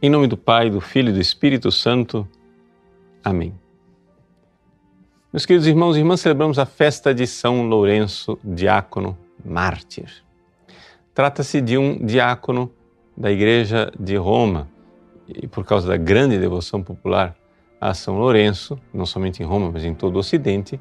[0.00, 2.26] Em nome do Pai, do Filho e do Espírito Santo.
[3.24, 3.52] Amém.
[5.32, 10.24] Meus queridos irmãos e irmãs, celebramos a festa de São Lourenço, diácono mártir.
[11.12, 12.70] Trata-se de um diácono
[13.16, 14.68] da Igreja de Roma
[15.26, 17.34] e, por causa da grande devoção popular
[17.80, 20.78] a São Lourenço, não somente em Roma, mas em todo o Ocidente,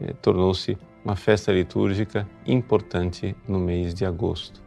[0.00, 4.62] eh, tornou-se uma festa litúrgica importante no mês de agosto.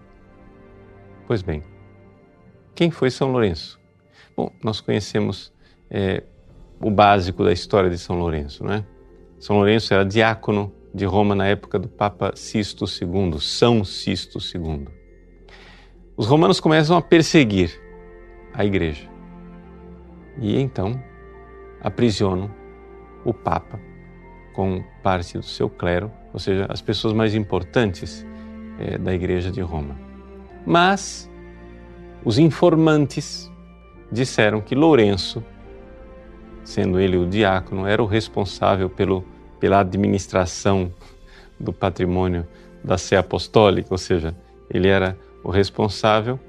[1.26, 1.63] Pois bem,
[2.79, 3.77] quem foi São Lourenço?
[4.38, 5.51] Bom, nós conhecemos
[5.91, 6.23] é,
[6.79, 8.85] o básico da história de São Lourenço, não é?
[9.38, 14.88] São Lourenço era diácono de Roma na época do Papa Sisto II, São Sisto II.
[16.15, 17.69] Os romanos começam a perseguir
[18.53, 19.09] a igreja
[20.39, 21.03] e então
[21.81, 22.49] aprisionam
[23.25, 23.77] o Papa
[24.53, 28.25] com parte do seu clero, ou seja, as pessoas mais importantes
[28.80, 29.99] é, da igreja de Roma.
[30.66, 31.28] Mas
[32.23, 33.52] os informantes
[34.12, 35.44] disseram que Lourenço,
[36.64, 39.23] sendo ele o diácono, era o responsável pelo,
[39.59, 40.92] pela administração
[41.59, 42.48] do patrimônio
[42.84, 44.36] da Sé Apostólica, ou seja,
[44.70, 46.39] ele era o responsável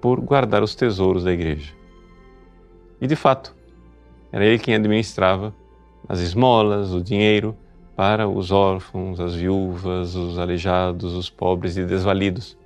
[0.00, 1.72] por guardar os tesouros da igreja.
[3.00, 3.54] E de fato,
[4.32, 5.54] era ele quem administrava
[6.08, 7.56] as esmolas, o dinheiro
[7.96, 12.56] para os órfãos, as viúvas, os aleijados, os pobres e desvalidos.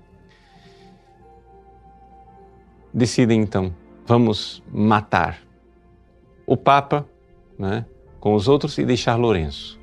[2.94, 3.74] Decidem então
[4.06, 5.40] vamos matar
[6.46, 7.04] o Papa
[7.58, 7.84] né,
[8.20, 9.80] com os outros e deixar Lourenço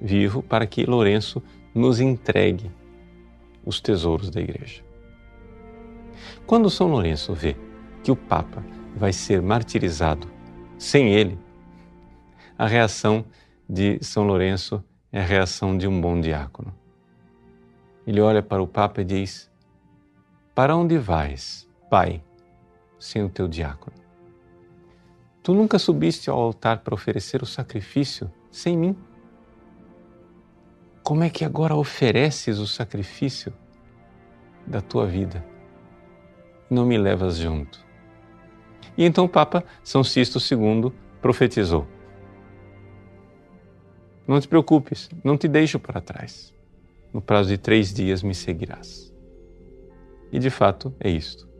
[0.00, 1.42] vivo para que Lourenço
[1.74, 2.70] nos entregue
[3.64, 4.82] os tesouros da igreja.
[6.46, 7.56] Quando São Lourenço vê
[8.02, 10.28] que o Papa vai ser martirizado
[10.78, 11.38] sem ele,
[12.56, 13.24] a reação
[13.68, 16.74] de São Lourenço é a reação de um bom diácono.
[18.06, 19.50] Ele olha para o Papa e diz:
[20.54, 22.22] Para onde vais, Pai?
[23.04, 23.94] Sem o teu diácono.
[25.42, 28.96] Tu nunca subiste ao altar para oferecer o sacrifício sem mim?
[31.02, 33.52] Como é que agora ofereces o sacrifício
[34.66, 35.44] da tua vida?
[36.70, 37.84] Não me levas junto.
[38.96, 40.90] E então o Papa São Sisto II
[41.20, 41.86] profetizou:
[44.26, 46.54] Não te preocupes, não te deixo para trás.
[47.12, 49.12] No prazo de três dias me seguirás.
[50.32, 51.53] E de fato é isto.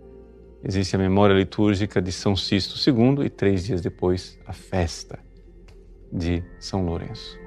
[0.67, 5.19] Existe a memória litúrgica de São Sisto II e três dias depois a festa
[6.11, 7.39] de São Lourenço.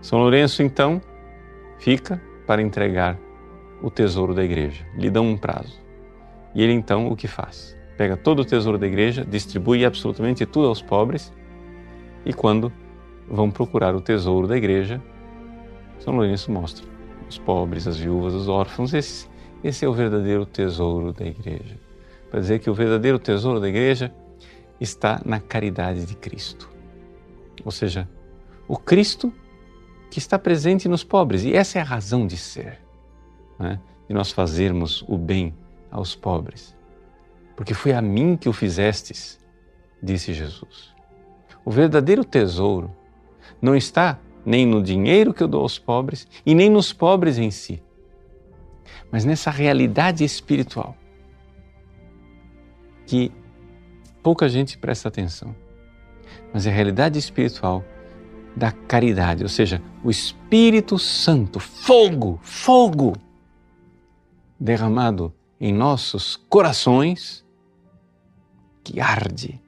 [0.00, 1.02] São Lourenço, então,
[1.80, 3.18] fica para entregar
[3.82, 4.86] o tesouro da igreja.
[4.94, 5.80] Lhe dão um prazo.
[6.54, 7.76] E ele, então, o que faz?
[7.96, 11.32] Pega todo o tesouro da igreja, distribui absolutamente tudo aos pobres
[12.24, 12.72] e, quando
[13.28, 15.02] vão procurar o tesouro da igreja,
[15.98, 16.86] São Lourenço mostra
[17.28, 19.31] os pobres, as viúvas, os órfãos, esses
[19.62, 21.78] esse é o verdadeiro tesouro da igreja.
[22.30, 24.12] Para dizer que o verdadeiro tesouro da igreja
[24.80, 26.68] está na caridade de Cristo.
[27.64, 28.08] Ou seja,
[28.66, 29.32] o Cristo
[30.10, 31.44] que está presente nos pobres.
[31.44, 32.80] E essa é a razão de ser,
[33.58, 33.80] né?
[34.06, 35.54] de nós fazermos o bem
[35.90, 36.76] aos pobres.
[37.56, 39.38] Porque foi a mim que o fizestes,
[40.02, 40.92] disse Jesus.
[41.64, 42.90] O verdadeiro tesouro
[43.60, 47.50] não está nem no dinheiro que eu dou aos pobres e nem nos pobres em
[47.50, 47.82] si
[49.12, 50.96] mas nessa realidade espiritual
[53.06, 53.30] que
[54.22, 55.54] pouca gente presta atenção.
[56.52, 57.84] Mas é a realidade espiritual
[58.56, 63.14] da caridade, ou seja, o Espírito Santo, fogo, fogo
[64.58, 67.44] derramado em nossos corações
[68.82, 69.60] que arde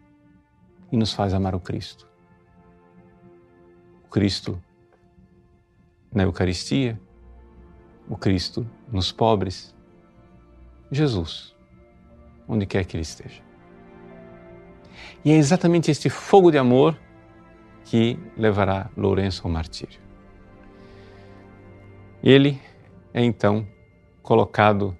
[0.90, 2.08] e nos faz amar o Cristo.
[4.06, 4.60] O Cristo
[6.12, 7.00] na Eucaristia,
[8.08, 9.74] o Cristo nos pobres,
[10.90, 11.54] Jesus,
[12.46, 13.42] onde quer que Ele esteja.
[15.24, 16.98] E é exatamente este fogo de amor
[17.84, 19.98] que levará Lourenço ao martírio.
[22.22, 22.60] Ele
[23.12, 23.66] é então
[24.22, 24.96] colocado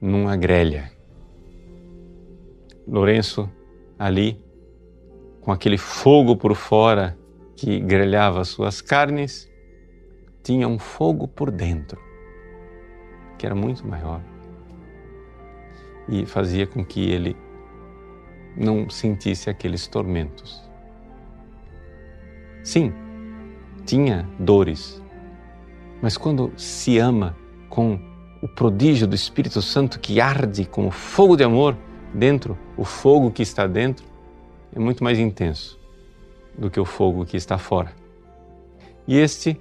[0.00, 0.92] numa grelha.
[2.86, 3.50] Lourenço
[3.98, 4.40] ali,
[5.40, 7.18] com aquele fogo por fora
[7.56, 9.50] que grelhava suas carnes,
[10.42, 12.05] tinha um fogo por dentro
[13.36, 14.20] que era muito maior
[16.08, 17.36] e fazia com que ele
[18.56, 20.62] não sentisse aqueles tormentos.
[22.62, 22.92] Sim,
[23.84, 25.02] tinha dores,
[26.00, 27.36] mas quando se ama
[27.68, 27.98] com
[28.42, 31.76] o prodígio do Espírito Santo que arde como fogo de amor
[32.14, 34.04] dentro, o fogo que está dentro
[34.74, 35.78] é muito mais intenso
[36.56, 37.92] do que o fogo que está fora.
[39.06, 39.60] E este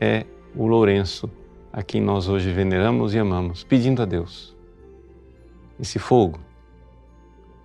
[0.00, 0.24] é
[0.56, 1.30] o Lourenço
[1.74, 4.56] a quem nós hoje veneramos e amamos, pedindo a Deus.
[5.78, 6.38] Esse fogo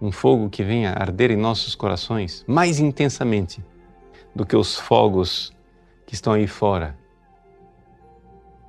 [0.02, 3.64] um fogo que venha arder em nossos corações mais intensamente
[4.34, 5.52] do que os fogos
[6.06, 6.98] que estão aí fora,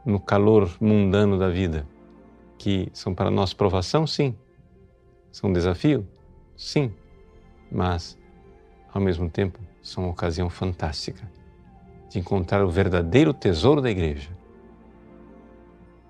[0.05, 1.87] no calor mundano da vida,
[2.59, 4.35] que são para nós provação, sim,
[5.31, 6.07] são desafio,
[6.57, 6.93] sim,
[7.71, 8.19] mas
[8.93, 11.31] ao mesmo tempo são uma ocasião fantástica
[12.09, 14.31] de encontrar o verdadeiro tesouro da igreja,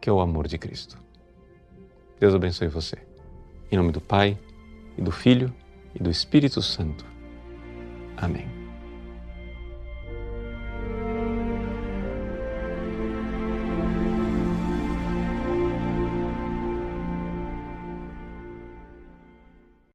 [0.01, 0.99] que é o amor de Cristo.
[2.19, 2.97] Deus abençoe você.
[3.71, 4.39] Em nome do Pai,
[4.97, 5.53] e do Filho,
[5.95, 7.05] e do Espírito Santo.
[8.17, 8.60] Amém.